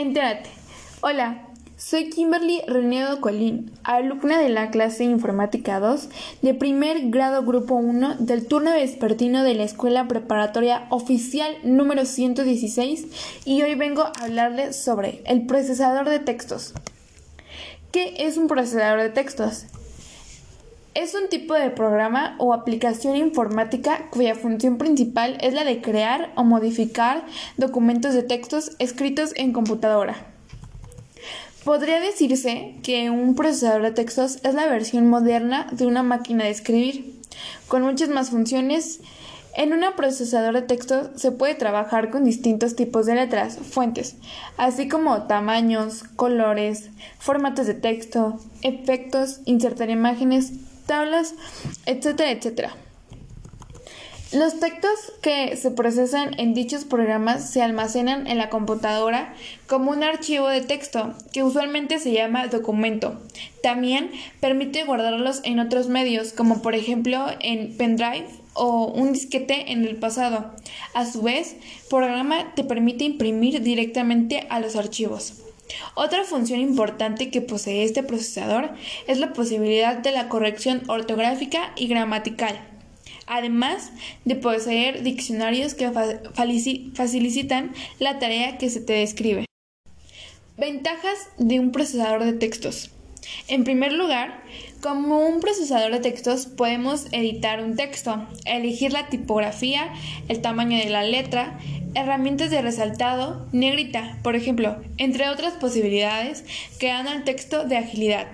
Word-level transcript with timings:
Entérate. 0.00 0.48
Hola, 1.02 1.46
soy 1.76 2.08
Kimberly 2.08 2.62
Renedo 2.66 3.20
Colín, 3.20 3.70
alumna 3.84 4.40
de 4.40 4.48
la 4.48 4.70
clase 4.70 5.04
Informática 5.04 5.78
2 5.78 6.08
de 6.40 6.54
primer 6.54 7.10
grado 7.10 7.44
Grupo 7.44 7.74
1 7.74 8.16
del 8.18 8.46
turno 8.46 8.72
vespertino 8.72 9.44
de 9.44 9.52
la 9.52 9.64
Escuela 9.64 10.08
Preparatoria 10.08 10.86
Oficial 10.88 11.54
número 11.64 12.06
116 12.06 13.08
y 13.44 13.60
hoy 13.60 13.74
vengo 13.74 14.04
a 14.04 14.12
hablarles 14.22 14.82
sobre 14.82 15.20
el 15.26 15.44
procesador 15.44 16.08
de 16.08 16.18
textos. 16.18 16.72
¿Qué 17.92 18.14
es 18.20 18.38
un 18.38 18.48
procesador 18.48 19.02
de 19.02 19.10
textos? 19.10 19.66
Es 20.92 21.14
un 21.14 21.28
tipo 21.28 21.54
de 21.54 21.70
programa 21.70 22.34
o 22.38 22.52
aplicación 22.52 23.14
informática 23.14 24.08
cuya 24.10 24.34
función 24.34 24.76
principal 24.76 25.38
es 25.40 25.54
la 25.54 25.62
de 25.62 25.80
crear 25.80 26.32
o 26.34 26.42
modificar 26.42 27.24
documentos 27.56 28.12
de 28.12 28.24
textos 28.24 28.72
escritos 28.80 29.32
en 29.36 29.52
computadora. 29.52 30.26
Podría 31.62 32.00
decirse 32.00 32.74
que 32.82 33.08
un 33.08 33.36
procesador 33.36 33.82
de 33.82 33.92
textos 33.92 34.40
es 34.42 34.54
la 34.54 34.66
versión 34.66 35.08
moderna 35.08 35.68
de 35.70 35.86
una 35.86 36.02
máquina 36.02 36.42
de 36.44 36.50
escribir, 36.50 37.20
con 37.68 37.82
muchas 37.82 38.08
más 38.08 38.30
funciones. 38.30 38.98
En 39.54 39.72
un 39.72 39.84
procesador 39.96 40.54
de 40.54 40.62
textos 40.62 41.10
se 41.14 41.30
puede 41.30 41.54
trabajar 41.54 42.10
con 42.10 42.24
distintos 42.24 42.74
tipos 42.74 43.06
de 43.06 43.14
letras, 43.14 43.58
fuentes, 43.58 44.16
así 44.56 44.88
como 44.88 45.22
tamaños, 45.28 46.02
colores, 46.16 46.90
formatos 47.20 47.68
de 47.68 47.74
texto, 47.74 48.40
efectos, 48.62 49.40
insertar 49.44 49.90
imágenes, 49.90 50.52
tablas, 50.90 51.34
etcétera, 51.86 52.32
etcétera. 52.32 52.74
Los 54.32 54.58
textos 54.58 54.90
que 55.22 55.56
se 55.56 55.70
procesan 55.70 56.34
en 56.38 56.52
dichos 56.52 56.84
programas 56.84 57.48
se 57.48 57.62
almacenan 57.62 58.26
en 58.26 58.38
la 58.38 58.48
computadora 58.48 59.32
como 59.68 59.92
un 59.92 60.02
archivo 60.02 60.48
de 60.48 60.62
texto 60.62 61.14
que 61.32 61.44
usualmente 61.44 62.00
se 62.00 62.12
llama 62.12 62.48
documento. 62.48 63.20
También 63.62 64.10
permite 64.40 64.82
guardarlos 64.82 65.40
en 65.44 65.60
otros 65.60 65.86
medios 65.86 66.32
como 66.32 66.60
por 66.60 66.74
ejemplo 66.74 67.24
en 67.38 67.76
pendrive 67.76 68.26
o 68.54 68.86
un 68.86 69.12
disquete 69.12 69.70
en 69.70 69.84
el 69.84 69.94
pasado. 69.94 70.50
A 70.94 71.06
su 71.06 71.22
vez, 71.22 71.54
programa 71.88 72.52
te 72.56 72.64
permite 72.64 73.04
imprimir 73.04 73.62
directamente 73.62 74.44
a 74.50 74.58
los 74.58 74.74
archivos. 74.74 75.34
Otra 75.94 76.24
función 76.24 76.60
importante 76.60 77.30
que 77.30 77.40
posee 77.40 77.84
este 77.84 78.02
procesador 78.02 78.70
es 79.06 79.18
la 79.18 79.32
posibilidad 79.32 79.96
de 79.96 80.12
la 80.12 80.28
corrección 80.28 80.82
ortográfica 80.88 81.72
y 81.76 81.86
gramatical, 81.88 82.60
además 83.26 83.92
de 84.24 84.36
poseer 84.36 85.02
diccionarios 85.02 85.74
que 85.74 85.90
facilitan 86.94 87.72
la 87.98 88.18
tarea 88.18 88.58
que 88.58 88.70
se 88.70 88.80
te 88.80 88.94
describe. 88.94 89.46
Ventajas 90.56 91.18
de 91.38 91.58
un 91.58 91.72
procesador 91.72 92.24
de 92.24 92.34
textos. 92.34 92.90
En 93.48 93.64
primer 93.64 93.92
lugar, 93.92 94.42
como 94.80 95.20
un 95.26 95.40
procesador 95.40 95.92
de 95.92 96.00
textos 96.00 96.46
podemos 96.46 97.06
editar 97.12 97.62
un 97.62 97.76
texto, 97.76 98.26
elegir 98.44 98.92
la 98.92 99.08
tipografía, 99.08 99.92
el 100.28 100.40
tamaño 100.40 100.78
de 100.78 100.90
la 100.90 101.02
letra, 101.02 101.58
herramientas 101.94 102.50
de 102.50 102.62
resaltado, 102.62 103.46
negrita, 103.52 104.18
por 104.22 104.36
ejemplo, 104.36 104.76
entre 104.96 105.28
otras 105.28 105.54
posibilidades 105.54 106.44
que 106.78 106.88
dan 106.88 107.08
al 107.08 107.24
texto 107.24 107.64
de 107.64 107.76
agilidad. 107.76 108.26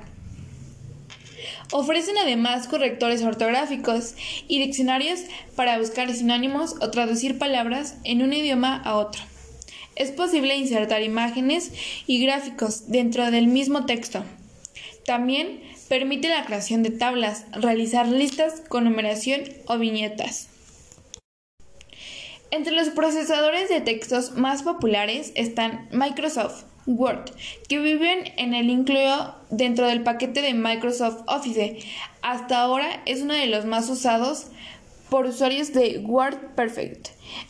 Ofrecen 1.72 2.16
además 2.18 2.68
correctores 2.68 3.22
ortográficos 3.22 4.14
y 4.46 4.60
diccionarios 4.60 5.20
para 5.56 5.78
buscar 5.78 6.12
sinónimos 6.12 6.77
o 6.80 6.90
traducir 6.90 7.38
palabras 7.38 7.96
en 8.04 8.22
un 8.22 8.32
idioma 8.32 8.77
a 8.77 8.96
otro. 8.96 9.22
Es 9.96 10.10
posible 10.10 10.56
insertar 10.56 11.02
imágenes 11.02 11.72
y 12.06 12.22
gráficos 12.22 12.88
dentro 12.88 13.30
del 13.30 13.48
mismo 13.48 13.86
texto. 13.86 14.24
También 15.06 15.60
permite 15.88 16.28
la 16.28 16.44
creación 16.44 16.82
de 16.82 16.90
tablas, 16.90 17.46
realizar 17.52 18.06
listas 18.06 18.62
con 18.68 18.84
numeración 18.84 19.42
o 19.66 19.78
viñetas. 19.78 20.48
Entre 22.51 22.73
los 22.73 22.90
procesadores 22.90 23.68
de 23.68 23.80
textos 23.80 24.33
más 24.36 24.62
populares 24.62 25.33
están 25.34 25.89
Microsoft 25.90 26.64
Word, 26.86 27.30
que 27.68 27.79
viven 27.79 28.33
en 28.36 28.55
el 28.55 28.70
incluido 28.70 29.34
dentro 29.51 29.86
del 29.86 30.02
paquete 30.05 30.42
de 30.42 30.55
Microsoft 30.55 31.23
Office. 31.27 31.79
Hasta 32.23 32.61
ahora 32.61 33.02
es 33.05 33.23
uno 33.23 33.34
de 33.34 33.46
los 33.46 33.64
más 33.64 33.89
usados 33.90 34.46
por 35.11 35.27
usuarios 35.27 35.73
de 35.73 35.98
WordPerfect. 36.07 37.08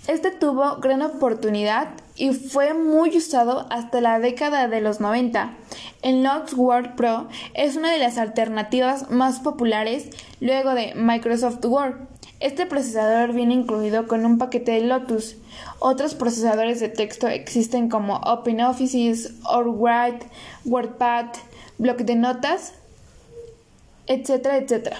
Este 0.08 0.30
tuvo 0.30 0.76
gran 0.76 1.02
oportunidad 1.02 1.88
y 2.14 2.32
fue 2.32 2.72
muy 2.72 3.16
usado 3.16 3.66
hasta 3.70 4.00
la 4.00 4.18
década 4.18 4.68
de 4.68 4.80
los 4.80 5.00
90. 5.00 5.54
El 6.06 6.22
Notes 6.22 6.54
Word 6.54 6.94
Pro 6.94 7.26
es 7.54 7.74
una 7.74 7.90
de 7.90 7.98
las 7.98 8.16
alternativas 8.16 9.10
más 9.10 9.40
populares 9.40 10.08
luego 10.38 10.72
de 10.72 10.94
Microsoft 10.94 11.64
Word. 11.64 11.96
Este 12.38 12.64
procesador 12.64 13.32
viene 13.32 13.54
incluido 13.54 14.06
con 14.06 14.24
un 14.24 14.38
paquete 14.38 14.70
de 14.70 14.82
Lotus. 14.82 15.34
Otros 15.80 16.14
procesadores 16.14 16.78
de 16.78 16.90
texto 16.90 17.26
existen 17.26 17.88
como 17.88 18.18
OpenOffice, 18.18 19.32
OrWrite, 19.46 20.28
WordPad, 20.64 21.26
Block 21.76 21.98
de 21.98 22.14
notas, 22.14 22.74
etcétera, 24.06 24.58
etcétera. 24.58 24.98